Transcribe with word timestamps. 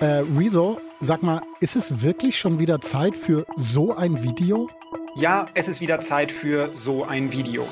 Äh, 0.00 0.22
Rezo, 0.36 0.80
sag 1.00 1.22
mal, 1.22 1.42
ist 1.60 1.76
es 1.76 2.02
wirklich 2.02 2.38
schon 2.38 2.58
wieder 2.58 2.80
Zeit 2.80 3.16
für 3.16 3.46
so 3.56 3.94
ein 3.94 4.22
Video? 4.22 4.68
Ja, 5.16 5.46
es 5.54 5.68
ist 5.68 5.80
wieder 5.80 6.00
Zeit 6.00 6.32
für 6.32 6.70
so 6.74 7.04
ein 7.04 7.32
Video. 7.32 7.66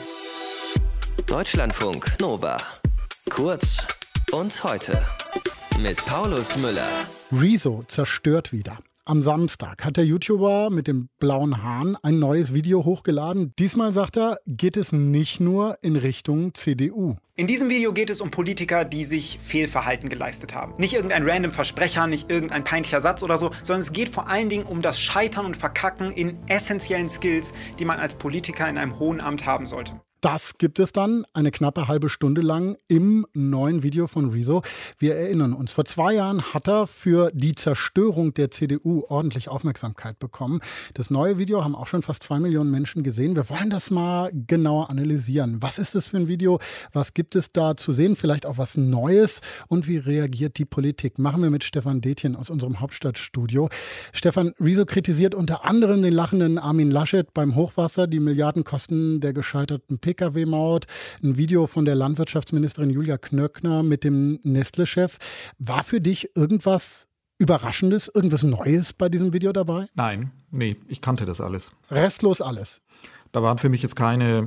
Deutschlandfunk 1.26 2.16
Nova. 2.20 2.56
Kurz 3.30 3.78
und 4.30 4.62
heute 4.64 5.02
mit 5.80 6.04
Paulus 6.06 6.56
Müller. 6.56 6.88
Rezo 7.32 7.84
zerstört 7.88 8.52
wieder. 8.52 8.78
Am 9.04 9.20
Samstag 9.20 9.84
hat 9.84 9.96
der 9.96 10.04
YouTuber 10.04 10.70
mit 10.70 10.86
dem 10.86 11.08
blauen 11.18 11.64
Hahn 11.64 11.96
ein 12.04 12.20
neues 12.20 12.54
Video 12.54 12.84
hochgeladen. 12.84 13.52
Diesmal 13.58 13.90
sagt 13.90 14.16
er, 14.16 14.38
geht 14.46 14.76
es 14.76 14.92
nicht 14.92 15.40
nur 15.40 15.76
in 15.82 15.96
Richtung 15.96 16.54
CDU. 16.54 17.16
In 17.34 17.48
diesem 17.48 17.68
Video 17.68 17.92
geht 17.92 18.10
es 18.10 18.20
um 18.20 18.30
Politiker, 18.30 18.84
die 18.84 19.04
sich 19.04 19.40
Fehlverhalten 19.42 20.08
geleistet 20.08 20.54
haben. 20.54 20.74
Nicht 20.78 20.94
irgendein 20.94 21.28
random 21.28 21.50
Versprecher, 21.50 22.06
nicht 22.06 22.30
irgendein 22.30 22.62
peinlicher 22.62 23.00
Satz 23.00 23.24
oder 23.24 23.38
so, 23.38 23.50
sondern 23.64 23.80
es 23.80 23.92
geht 23.92 24.08
vor 24.08 24.28
allen 24.28 24.48
Dingen 24.48 24.66
um 24.66 24.82
das 24.82 25.00
Scheitern 25.00 25.46
und 25.46 25.56
Verkacken 25.56 26.12
in 26.12 26.38
essentiellen 26.46 27.08
Skills, 27.08 27.52
die 27.80 27.84
man 27.84 27.98
als 27.98 28.14
Politiker 28.14 28.68
in 28.68 28.78
einem 28.78 29.00
hohen 29.00 29.20
Amt 29.20 29.46
haben 29.46 29.66
sollte. 29.66 30.00
Das 30.22 30.56
gibt 30.56 30.78
es 30.78 30.92
dann 30.92 31.24
eine 31.34 31.50
knappe 31.50 31.88
halbe 31.88 32.08
Stunde 32.08 32.42
lang 32.42 32.76
im 32.86 33.26
neuen 33.34 33.82
Video 33.82 34.06
von 34.06 34.30
Rezo. 34.30 34.62
Wir 34.96 35.16
erinnern 35.16 35.52
uns, 35.52 35.72
vor 35.72 35.84
zwei 35.84 36.14
Jahren 36.14 36.54
hat 36.54 36.68
er 36.68 36.86
für 36.86 37.32
die 37.34 37.56
Zerstörung 37.56 38.32
der 38.32 38.52
CDU 38.52 39.02
ordentlich 39.08 39.48
Aufmerksamkeit 39.48 40.20
bekommen. 40.20 40.60
Das 40.94 41.10
neue 41.10 41.38
Video 41.38 41.64
haben 41.64 41.74
auch 41.74 41.88
schon 41.88 42.02
fast 42.02 42.22
zwei 42.22 42.38
Millionen 42.38 42.70
Menschen 42.70 43.02
gesehen. 43.02 43.34
Wir 43.34 43.50
wollen 43.50 43.68
das 43.68 43.90
mal 43.90 44.30
genauer 44.32 44.90
analysieren. 44.90 45.60
Was 45.60 45.80
ist 45.80 45.96
das 45.96 46.06
für 46.06 46.18
ein 46.18 46.28
Video? 46.28 46.60
Was 46.92 47.14
gibt 47.14 47.34
es 47.34 47.50
da 47.50 47.76
zu 47.76 47.92
sehen? 47.92 48.14
Vielleicht 48.14 48.46
auch 48.46 48.58
was 48.58 48.76
Neues? 48.76 49.40
Und 49.66 49.88
wie 49.88 49.96
reagiert 49.96 50.56
die 50.56 50.64
Politik? 50.64 51.18
Machen 51.18 51.42
wir 51.42 51.50
mit 51.50 51.64
Stefan 51.64 52.00
Detjen 52.00 52.36
aus 52.36 52.48
unserem 52.48 52.78
Hauptstadtstudio. 52.78 53.70
Stefan, 54.12 54.54
Rezo 54.60 54.86
kritisiert 54.86 55.34
unter 55.34 55.64
anderem 55.64 56.00
den 56.00 56.12
lachenden 56.12 56.58
Armin 56.58 56.92
Laschet 56.92 57.34
beim 57.34 57.56
Hochwasser, 57.56 58.06
die 58.06 58.20
Milliardenkosten 58.20 59.20
der 59.20 59.32
gescheiterten 59.32 59.98
P 59.98 60.11
Pkw-Maut, 60.12 60.86
ein 61.22 61.36
Video 61.36 61.66
von 61.66 61.84
der 61.84 61.94
Landwirtschaftsministerin 61.94 62.90
Julia 62.90 63.18
Knöckner 63.18 63.82
mit 63.82 64.04
dem 64.04 64.38
Nestle-Chef. 64.42 65.16
War 65.58 65.84
für 65.84 66.00
dich 66.00 66.36
irgendwas 66.36 67.06
Überraschendes, 67.38 68.10
irgendwas 68.14 68.42
Neues 68.42 68.92
bei 68.92 69.08
diesem 69.08 69.32
Video 69.32 69.52
dabei? 69.52 69.86
Nein, 69.94 70.30
nee, 70.50 70.76
ich 70.88 71.00
kannte 71.00 71.24
das 71.24 71.40
alles. 71.40 71.72
Restlos 71.90 72.40
alles. 72.40 72.80
Da 73.32 73.42
waren 73.42 73.56
für 73.56 73.70
mich 73.70 73.82
jetzt 73.82 73.96
keine 73.96 74.46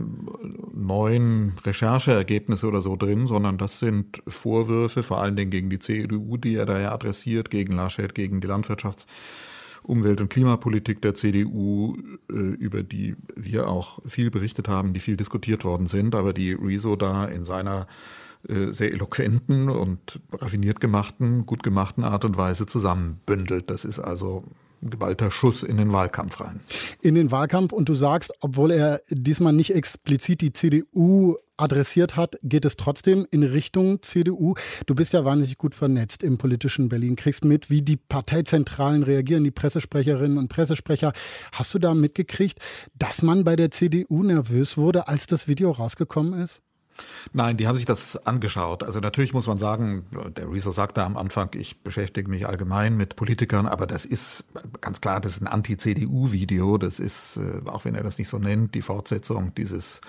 neuen 0.71 1.57
Rechercheergebnisse 1.65 2.67
oder 2.67 2.81
so 2.81 2.95
drin, 2.95 3.25
sondern 3.25 3.57
das 3.57 3.79
sind 3.79 4.21
Vorwürfe, 4.27 5.01
vor 5.01 5.19
allen 5.19 5.35
Dingen 5.35 5.49
gegen 5.49 5.71
die 5.71 5.79
CDU, 5.79 6.37
die 6.37 6.55
er 6.55 6.67
da 6.67 6.79
ja 6.79 6.91
adressiert, 6.91 7.49
gegen 7.49 7.73
Laschet, 7.73 8.13
gegen 8.13 8.41
die 8.41 8.47
Landwirtschafts- 8.47 9.07
Umwelt- 9.85 10.21
und 10.21 10.29
Klimapolitik 10.29 11.01
der 11.01 11.13
CDU, 11.13 11.97
äh, 12.29 12.33
über 12.33 12.83
die 12.83 13.15
wir 13.35 13.67
auch 13.69 13.99
viel 14.05 14.31
berichtet 14.31 14.67
haben, 14.67 14.93
die 14.93 14.99
viel 14.99 15.17
diskutiert 15.17 15.63
worden 15.63 15.87
sind, 15.87 16.15
aber 16.15 16.33
die 16.33 16.53
Rezo 16.53 16.95
da 16.95 17.25
in 17.25 17.45
seiner 17.45 17.87
äh, 18.47 18.71
sehr 18.71 18.91
eloquenten 18.91 19.69
und 19.69 20.19
raffiniert 20.31 20.79
gemachten, 20.79 21.45
gut 21.45 21.63
gemachten 21.63 22.03
Art 22.03 22.25
und 22.25 22.37
Weise 22.37 22.65
zusammenbündelt. 22.65 23.69
Das 23.69 23.85
ist 23.85 23.99
also 23.99 24.43
ein 24.83 24.91
geballter 24.91 25.31
Schuss 25.31 25.63
in 25.63 25.77
den 25.77 25.91
Wahlkampf 25.91 26.41
rein. 26.41 26.59
In 27.01 27.15
den 27.15 27.31
Wahlkampf 27.31 27.73
und 27.73 27.89
du 27.89 27.95
sagst, 27.95 28.31
obwohl 28.41 28.71
er 28.71 29.01
diesmal 29.09 29.53
nicht 29.53 29.73
explizit 29.73 30.41
die 30.41 30.53
CDU 30.53 31.37
adressiert 31.57 32.15
hat, 32.15 32.37
geht 32.43 32.65
es 32.65 32.75
trotzdem 32.75 33.27
in 33.31 33.43
Richtung 33.43 34.01
CDU. 34.01 34.55
Du 34.85 34.95
bist 34.95 35.13
ja 35.13 35.25
wahnsinnig 35.25 35.57
gut 35.57 35.75
vernetzt 35.75 36.23
im 36.23 36.37
politischen 36.37 36.89
Berlin, 36.89 37.15
kriegst 37.15 37.45
mit, 37.45 37.69
wie 37.69 37.81
die 37.81 37.97
Parteizentralen 37.97 39.03
reagieren, 39.03 39.43
die 39.43 39.51
Pressesprecherinnen 39.51 40.37
und 40.37 40.49
Pressesprecher. 40.49 41.13
Hast 41.51 41.73
du 41.73 41.79
da 41.79 41.93
mitgekriegt, 41.93 42.59
dass 42.93 43.21
man 43.21 43.43
bei 43.43 43.55
der 43.55 43.71
CDU 43.71 44.23
nervös 44.23 44.77
wurde, 44.77 45.07
als 45.07 45.27
das 45.27 45.47
Video 45.47 45.71
rausgekommen 45.71 46.41
ist? 46.41 46.61
Nein, 47.33 47.57
die 47.57 47.67
haben 47.67 47.75
sich 47.75 47.85
das 47.85 48.25
angeschaut. 48.25 48.83
Also 48.83 48.99
natürlich 48.99 49.33
muss 49.33 49.47
man 49.47 49.57
sagen, 49.57 50.05
der 50.37 50.49
Rezo 50.49 50.71
sagte 50.71 51.03
am 51.03 51.17
Anfang, 51.17 51.49
ich 51.55 51.83
beschäftige 51.83 52.29
mich 52.29 52.47
allgemein 52.47 52.95
mit 52.95 53.15
Politikern, 53.15 53.65
aber 53.65 53.87
das 53.87 54.05
ist 54.05 54.45
ganz 54.81 55.01
klar, 55.01 55.19
das 55.19 55.33
ist 55.33 55.41
ein 55.41 55.47
Anti-CDU-Video. 55.47 56.77
Das 56.77 56.99
ist, 56.99 57.37
äh, 57.37 57.67
auch 57.67 57.85
wenn 57.85 57.95
er 57.95 58.03
das 58.03 58.17
nicht 58.17 58.29
so 58.29 58.39
nennt, 58.39 58.75
die 58.75 58.81
Fortsetzung 58.81 59.53
dieses 59.55 60.01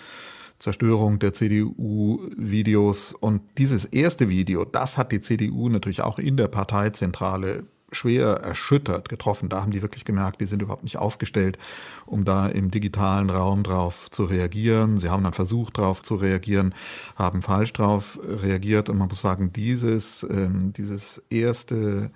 Zerstörung 0.58 1.18
der 1.18 1.32
CDU-Videos. 1.32 3.12
Und 3.12 3.42
dieses 3.58 3.84
erste 3.84 4.28
Video, 4.28 4.64
das 4.64 4.96
hat 4.98 5.12
die 5.12 5.20
CDU 5.20 5.68
natürlich 5.68 6.02
auch 6.02 6.18
in 6.18 6.36
der 6.36 6.48
Parteizentrale 6.48 7.64
schwer 7.92 8.26
erschüttert 8.28 9.08
getroffen. 9.08 9.48
Da 9.48 9.62
haben 9.62 9.70
die 9.70 9.82
wirklich 9.82 10.04
gemerkt, 10.04 10.40
die 10.40 10.46
sind 10.46 10.62
überhaupt 10.62 10.82
nicht 10.82 10.98
aufgestellt, 10.98 11.56
um 12.04 12.24
da 12.24 12.46
im 12.46 12.70
digitalen 12.70 13.30
Raum 13.30 13.62
drauf 13.62 14.10
zu 14.10 14.24
reagieren. 14.24 14.98
Sie 14.98 15.08
haben 15.08 15.22
dann 15.22 15.32
versucht, 15.32 15.78
drauf 15.78 16.02
zu 16.02 16.16
reagieren, 16.16 16.74
haben 17.16 17.42
falsch 17.42 17.72
drauf 17.72 18.18
reagiert. 18.24 18.88
Und 18.88 18.98
man 18.98 19.08
muss 19.08 19.20
sagen, 19.20 19.52
dieses, 19.52 20.26
ähm, 20.28 20.72
dieses 20.76 21.22
erste 21.30 22.10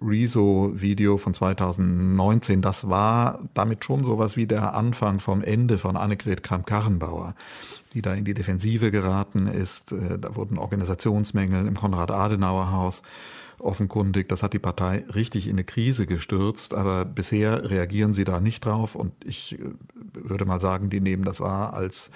Rezo-Video 0.00 1.16
von 1.16 1.34
2019, 1.34 2.62
das 2.62 2.88
war 2.88 3.40
damit 3.54 3.84
schon 3.84 4.04
sowas 4.04 4.36
wie 4.36 4.46
der 4.46 4.74
Anfang 4.74 5.20
vom 5.20 5.42
Ende 5.42 5.78
von 5.78 5.96
Annegret 5.96 6.42
Kramp-Karrenbauer, 6.42 7.34
die 7.94 8.02
da 8.02 8.14
in 8.14 8.24
die 8.24 8.34
Defensive 8.34 8.90
geraten 8.90 9.46
ist. 9.46 9.92
Äh, 9.92 10.18
da 10.18 10.36
wurden 10.36 10.58
Organisationsmängel 10.58 11.66
im 11.66 11.74
Konrad-Adenauer-Haus 11.74 13.02
offenkundig. 13.58 14.28
Das 14.28 14.42
hat 14.42 14.52
die 14.52 14.60
Partei 14.60 15.04
richtig 15.14 15.46
in 15.46 15.54
eine 15.54 15.64
Krise 15.64 16.06
gestürzt, 16.06 16.74
aber 16.74 17.04
bisher 17.04 17.68
reagieren 17.68 18.14
sie 18.14 18.24
da 18.24 18.40
nicht 18.40 18.64
drauf 18.64 18.94
und 18.94 19.12
ich 19.24 19.58
äh, 19.58 19.64
würde 20.12 20.44
mal 20.44 20.60
sagen, 20.60 20.90
die 20.90 21.00
nehmen 21.00 21.24
das 21.24 21.40
wahr 21.40 21.74
als 21.74 22.10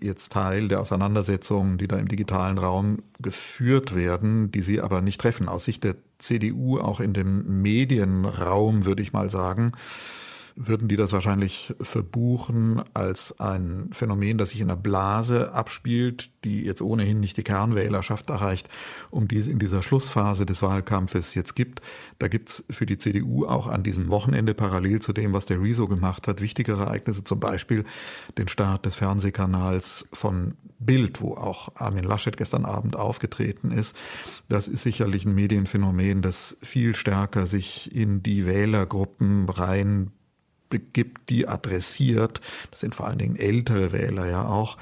jetzt 0.00 0.32
Teil 0.32 0.68
der 0.68 0.80
Auseinandersetzungen, 0.80 1.78
die 1.78 1.88
da 1.88 1.96
im 1.96 2.08
digitalen 2.08 2.58
Raum 2.58 2.98
geführt 3.20 3.94
werden, 3.94 4.50
die 4.50 4.62
sie 4.62 4.80
aber 4.80 5.00
nicht 5.00 5.20
treffen. 5.20 5.48
Aus 5.48 5.64
Sicht 5.64 5.84
der 5.84 5.96
CDU, 6.18 6.78
auch 6.78 7.00
in 7.00 7.12
dem 7.12 7.62
Medienraum, 7.62 8.84
würde 8.84 9.02
ich 9.02 9.12
mal 9.12 9.30
sagen, 9.30 9.72
würden 10.66 10.88
die 10.88 10.96
das 10.96 11.12
wahrscheinlich 11.12 11.74
verbuchen 11.80 12.82
als 12.92 13.40
ein 13.40 13.88
Phänomen, 13.92 14.36
das 14.36 14.50
sich 14.50 14.60
in 14.60 14.70
einer 14.70 14.80
Blase 14.80 15.54
abspielt, 15.54 16.30
die 16.44 16.64
jetzt 16.64 16.82
ohnehin 16.82 17.18
nicht 17.18 17.38
die 17.38 17.42
Kernwählerschaft 17.42 18.28
erreicht, 18.28 18.68
um 19.10 19.26
die 19.26 19.38
es 19.38 19.46
in 19.46 19.58
dieser 19.58 19.82
Schlussphase 19.82 20.44
des 20.44 20.62
Wahlkampfes 20.62 21.34
jetzt 21.34 21.54
gibt. 21.54 21.80
Da 22.18 22.28
gibt's 22.28 22.64
für 22.68 22.84
die 22.84 22.98
CDU 22.98 23.46
auch 23.46 23.68
an 23.68 23.82
diesem 23.82 24.10
Wochenende 24.10 24.52
parallel 24.52 25.00
zu 25.00 25.14
dem, 25.14 25.32
was 25.32 25.46
der 25.46 25.62
Rezo 25.62 25.88
gemacht 25.88 26.28
hat, 26.28 26.42
wichtigere 26.42 26.82
Ereignisse, 26.82 27.24
zum 27.24 27.40
Beispiel 27.40 27.84
den 28.36 28.48
Start 28.48 28.84
des 28.84 28.96
Fernsehkanals 28.96 30.06
von 30.12 30.54
Bild, 30.78 31.22
wo 31.22 31.34
auch 31.34 31.74
Armin 31.76 32.04
Laschet 32.04 32.36
gestern 32.36 32.66
Abend 32.66 32.96
aufgetreten 32.96 33.70
ist. 33.70 33.96
Das 34.48 34.68
ist 34.68 34.82
sicherlich 34.82 35.24
ein 35.24 35.34
Medienphänomen, 35.34 36.20
das 36.20 36.58
viel 36.62 36.94
stärker 36.94 37.46
sich 37.46 37.94
in 37.94 38.22
die 38.22 38.46
Wählergruppen 38.46 39.48
rein 39.48 40.12
begibt, 40.70 41.28
die 41.28 41.46
adressiert, 41.46 42.40
das 42.70 42.80
sind 42.80 42.94
vor 42.94 43.06
allen 43.06 43.18
Dingen 43.18 43.36
ältere 43.36 43.92
Wähler 43.92 44.28
ja 44.28 44.46
auch, 44.46 44.78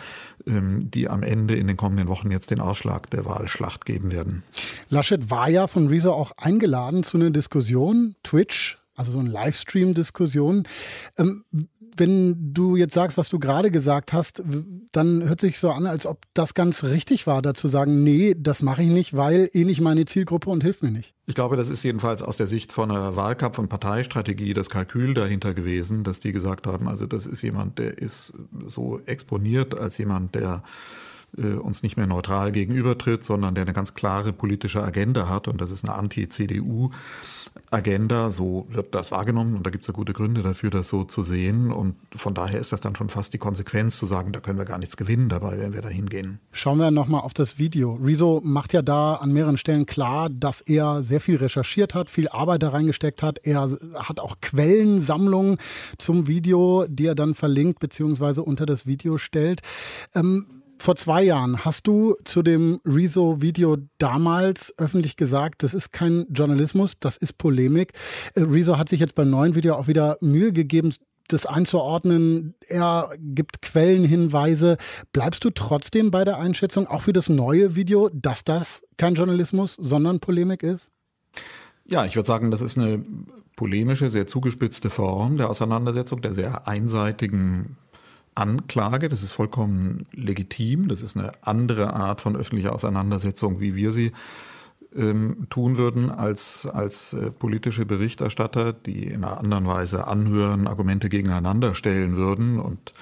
ähm, 0.47 0.79
die 0.83 1.09
am 1.09 1.23
Ende 1.23 1.55
in 1.55 1.67
den 1.67 1.77
kommenden 1.77 2.09
Wochen 2.09 2.31
jetzt 2.31 2.51
den 2.51 2.61
Ausschlag 2.61 3.11
der 3.11 3.25
Wahlschlacht 3.25 3.85
geben 3.85 4.13
werden. 4.13 4.45
Laschet 4.89 5.31
war 5.31 5.49
ja 5.49 5.67
von 5.67 5.89
Rezo 5.89 6.13
auch 6.13 6.33
eingeladen 6.37 7.03
zu 7.03 7.17
einer 7.17 7.31
Diskussion, 7.31 8.15
Twitch, 8.23 8.79
also 8.95 9.13
so 9.13 9.19
eine 9.21 9.31
Livestream-Diskussion. 9.31 10.67
Wenn 11.99 12.55
du 12.55 12.77
jetzt 12.77 12.95
sagst, 12.95 13.19
was 13.19 13.29
du 13.29 13.39
gerade 13.39 13.71
gesagt 13.71 14.13
hast, 14.13 14.43
dann 14.93 15.29
hört 15.29 15.41
sich 15.41 15.59
so 15.59 15.71
an, 15.71 15.87
als 15.87 16.07
ob 16.07 16.23
das 16.33 16.55
ganz 16.55 16.85
richtig 16.85 17.27
war, 17.27 17.43
dazu 17.43 17.69
sagen, 17.69 18.03
nee, 18.03 18.35
das 18.39 18.63
mache 18.63 18.83
ich 18.83 18.89
nicht, 18.89 19.17
weil 19.17 19.51
eh 19.53 19.65
nicht 19.65 19.81
meine 19.81 20.05
Zielgruppe 20.05 20.49
und 20.51 20.63
hilft 20.63 20.83
mir 20.83 20.91
nicht. 20.91 21.15
Ich 21.27 21.35
glaube, 21.35 21.57
das 21.57 21.71
ist 21.71 21.83
jedenfalls 21.83 22.23
aus 22.23 22.37
der 22.37 22.47
Sicht 22.47 22.73
von 22.73 22.91
einer 22.91 23.17
Wahlkampf- 23.17 23.59
und 23.59 23.69
Parteistrategie 23.69 24.55
das 24.55 24.71
Kalkül 24.71 25.13
dahinter 25.13 25.53
gewesen, 25.55 26.05
dass 26.05 26.21
die 26.21 26.33
gesagt 26.33 26.67
haben, 26.67 26.89
also 26.89 27.07
das 27.07 27.27
ist 27.27 27.43
jemand, 27.43 27.79
der 27.79 27.99
ist 27.99 28.33
so 28.65 29.01
exponiert 29.05 29.79
als 29.79 29.99
jemand, 29.99 30.35
der 30.35 30.63
äh, 31.37 31.55
uns 31.55 31.83
nicht 31.83 31.97
mehr 31.97 32.07
neutral 32.07 32.53
gegenübertritt, 32.53 33.25
sondern 33.25 33.55
der 33.55 33.63
eine 33.63 33.75
ganz 33.75 33.95
klare 33.95 34.33
politische 34.33 34.83
Agenda 34.83 35.29
hat 35.29 35.49
und 35.49 35.61
das 35.61 35.71
ist 35.71 35.85
eine 35.85 35.95
Anti-CDU. 35.95 36.91
Agenda, 37.71 38.31
so 38.31 38.67
wird 38.71 38.95
das 38.95 39.11
wahrgenommen 39.11 39.57
und 39.57 39.67
da 39.67 39.71
gibt 39.71 39.83
es 39.83 39.89
ja 39.89 39.93
gute 39.93 40.13
Gründe 40.13 40.43
dafür, 40.43 40.71
das 40.71 40.89
so 40.89 41.05
zu 41.05 41.23
sehen 41.23 41.71
und 41.71 41.97
von 42.15 42.35
daher 42.35 42.59
ist 42.59 42.73
das 42.73 42.81
dann 42.81 42.97
schon 42.97 43.09
fast 43.09 43.33
die 43.35 43.39
Konsequenz 43.39 43.99
zu 43.99 44.07
sagen, 44.07 44.33
da 44.33 44.41
können 44.41 44.59
wir 44.59 44.65
gar 44.65 44.79
nichts 44.79 44.97
gewinnen 44.97 45.29
dabei, 45.29 45.59
wenn 45.59 45.75
wir 45.75 45.83
da 45.83 45.89
hingehen. 45.89 46.41
Schauen 46.53 46.79
wir 46.79 46.91
nochmal 46.91 47.21
auf 47.21 47.35
das 47.35 47.59
Video. 47.59 47.95
Rezo 48.03 48.41
macht 48.43 48.73
ja 48.73 48.83
da 48.83 49.15
an 49.15 49.33
mehreren 49.33 49.59
Stellen 49.59 49.87
klar, 49.87 50.31
dass 50.31 50.61
er 50.61 51.03
sehr 51.03 51.21
viel 51.21 51.37
recherchiert 51.37 51.95
hat, 51.95 52.11
viel 52.11 52.29
Arbeit 52.29 52.63
da 52.63 52.71
reingesteckt 52.71 53.23
hat. 53.23 53.39
Er 53.43 53.69
hat 53.95 54.21
auch 54.21 54.37
Quellensammlungen 54.41 55.59
zum 55.99 56.27
Video, 56.27 56.87
die 56.89 57.07
er 57.07 57.15
dann 57.15 57.35
verlinkt 57.35 57.81
bzw. 57.81 58.41
unter 58.41 58.67
das 58.67 58.87
Video 58.87 59.19
stellt. 59.19 59.61
Ähm, 60.15 60.58
Vor 60.81 60.95
zwei 60.95 61.25
Jahren 61.25 61.65
hast 61.65 61.87
du 61.89 62.15
zu 62.25 62.43
dem 62.43 62.81
Rezo-Video 62.85 63.79
damals 63.99 64.73
öffentlich 64.79 65.17
gesagt, 65.17 65.65
das 65.65 65.75
ist 65.75 65.93
kein 65.93 66.27
Journalismus, 66.31 66.95
das 67.01 67.17
ist 67.17 67.37
Polemik. 67.37 67.93
Äh, 68.35 68.43
Rezo 68.43 68.79
hat 68.79 68.89
sich 68.89 69.01
jetzt 69.01 69.17
beim 69.17 69.29
neuen 69.29 69.57
Video 69.57 69.75
auch 69.75 69.89
wieder 69.89 70.17
Mühe 70.21 70.53
gegeben, 70.53 70.95
das 71.27 71.47
einzuordnen. 71.47 72.55
Er 72.69 73.11
gibt 73.19 73.61
Quellenhinweise. 73.61 74.77
Bleibst 75.13 75.45
du 75.45 75.51
trotzdem 75.51 76.11
bei 76.11 76.25
der 76.25 76.39
Einschätzung, 76.39 76.87
auch 76.87 77.03
für 77.03 77.13
das 77.13 77.29
neue 77.29 77.75
Video, 77.75 78.09
dass 78.13 78.45
das 78.45 78.83
kein 78.97 79.15
Journalismus, 79.15 79.75
sondern 79.75 80.21
Polemik 80.21 80.63
ist? 80.63 80.91
Ja, 81.85 82.05
ich 82.05 82.15
würde 82.17 82.27
sagen, 82.27 82.51
das 82.51 82.61
ist 82.63 82.79
eine 82.79 83.05
polemische, 83.57 84.11
sehr 84.11 84.27
zugespitzte 84.27 84.91
Form 84.91 85.39
der 85.39 85.51
Auseinandersetzung, 85.51 86.23
der 86.23 86.35
sehr 86.35 86.69
einseitigen 86.69 87.77
Anklage. 88.39 89.09
Das 89.09 89.23
ist 89.23 89.33
vollkommen 89.33 90.07
legitim. 90.13 90.89
Das 90.89 91.03
ist 91.03 91.17
eine 91.17 91.33
andere 91.43 91.95
Art 91.95 92.21
von 92.21 92.37
öffentlicher 92.37 92.73
Auseinandersetzung, 92.73 93.61
wie 93.61 93.75
wir 93.75 93.93
sie 93.93 94.13
ähm, 94.97 95.47
tun 95.51 95.77
würden 95.77 96.11
als, 96.11 96.67
als 96.67 97.13
äh, 97.13 97.31
politische 97.31 97.85
Berichterstatter, 97.85 98.73
die 98.73 99.05
in 99.05 99.25
einer 99.25 99.39
anderen 99.39 99.67
Weise 99.67 100.07
anhören, 100.07 100.67
Argumente 100.67 101.09
gegeneinander 101.09 101.75
stellen 101.75 102.17
würden. 102.17 102.59
Und 102.59 102.93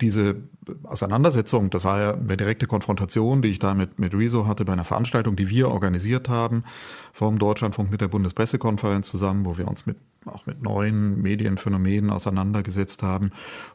diese 0.00 0.36
Auseinandersetzung, 0.84 1.70
das 1.70 1.84
war 1.84 2.00
ja 2.00 2.14
eine 2.14 2.36
direkte 2.36 2.66
Konfrontation, 2.66 3.42
die 3.42 3.50
ich 3.50 3.58
da 3.58 3.74
mit, 3.74 3.98
mit 3.98 4.14
Rezo 4.14 4.46
hatte 4.46 4.64
bei 4.64 4.72
einer 4.72 4.84
Veranstaltung, 4.84 5.36
die 5.36 5.48
wir 5.48 5.68
organisiert 5.68 6.28
haben, 6.28 6.64
vom 7.12 7.38
Deutschlandfunk 7.38 7.90
mit 7.90 8.00
der 8.00 8.08
Bundespressekonferenz 8.08 9.08
zusammen, 9.10 9.44
wo 9.44 9.58
wir 9.58 9.68
uns 9.68 9.86
mit, 9.86 9.96
auch 10.28 10.46
mit 10.46 10.62
neuen 10.62 11.20
Medienphänomenen 11.20 12.10
auseinandergesetzt 12.10 13.02
haben. 13.02 13.30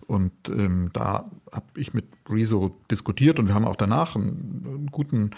Und 0.06 0.32
ähm, 0.50 0.90
da 0.94 1.30
habe 1.52 1.66
ich 1.76 1.94
mit 1.94 2.06
Rezo 2.30 2.76
diskutiert 2.92 3.40
und 3.40 3.48
wir 3.48 3.56
haben 3.56 3.66
auch 3.66 3.76
danach 3.76 4.16
einen, 4.16 4.64
einen 4.66 4.88
guten 4.88 5.32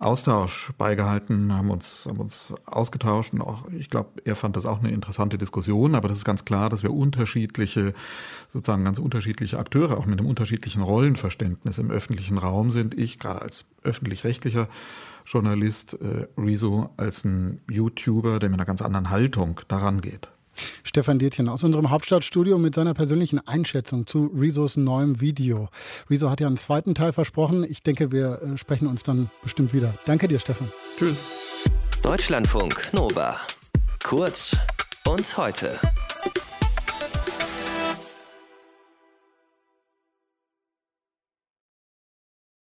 Austausch 0.00 0.72
beigehalten, 0.78 1.52
haben 1.52 1.70
uns, 1.70 2.06
haben 2.08 2.20
uns 2.20 2.54
ausgetauscht 2.64 3.34
und 3.34 3.42
auch, 3.42 3.68
ich 3.70 3.90
glaube, 3.90 4.08
er 4.24 4.34
fand 4.34 4.56
das 4.56 4.64
auch 4.64 4.80
eine 4.80 4.90
interessante 4.90 5.36
Diskussion, 5.36 5.94
aber 5.94 6.08
das 6.08 6.16
ist 6.16 6.24
ganz 6.24 6.46
klar, 6.46 6.70
dass 6.70 6.82
wir 6.82 6.90
unterschiedliche, 6.90 7.92
sozusagen 8.48 8.82
ganz 8.84 8.98
unterschiedliche 8.98 9.58
Akteure, 9.58 9.98
auch 9.98 10.06
mit 10.06 10.18
einem 10.18 10.26
unterschiedlichen 10.26 10.80
Rollenverständnis 10.80 11.78
im 11.78 11.90
öffentlichen 11.90 12.38
Raum 12.38 12.70
sind. 12.70 12.98
Ich 12.98 13.18
gerade 13.18 13.42
als 13.42 13.66
öffentlich-rechtlicher 13.82 14.68
Journalist, 15.26 15.94
äh, 15.94 16.26
Rezo 16.36 16.90
als 16.96 17.24
ein 17.24 17.60
YouTuber, 17.70 18.38
der 18.38 18.48
mit 18.48 18.58
einer 18.58 18.66
ganz 18.66 18.82
anderen 18.82 19.10
Haltung 19.10 19.60
daran 19.68 20.00
geht. 20.00 20.28
Stefan 20.82 21.18
Dietjen 21.18 21.48
aus 21.48 21.64
unserem 21.64 21.90
Hauptstadtstudio 21.90 22.58
mit 22.58 22.74
seiner 22.74 22.94
persönlichen 22.94 23.46
Einschätzung 23.46 24.06
zu 24.06 24.30
Rezos 24.36 24.76
neuem 24.76 25.20
Video. 25.20 25.68
Rezo 26.08 26.30
hat 26.30 26.40
ja 26.40 26.46
einen 26.46 26.56
zweiten 26.56 26.94
Teil 26.94 27.12
versprochen. 27.12 27.64
Ich 27.64 27.82
denke, 27.82 28.12
wir 28.12 28.42
äh, 28.42 28.58
sprechen 28.58 28.86
uns 28.86 29.02
dann 29.02 29.30
bestimmt 29.42 29.72
wieder. 29.72 29.94
Danke 30.06 30.28
dir, 30.28 30.38
Stefan. 30.38 30.70
Tschüss. 30.98 31.22
Deutschlandfunk 32.02 32.92
Nova. 32.92 33.36
Kurz 34.02 34.56
und 35.06 35.36
heute. 35.36 35.78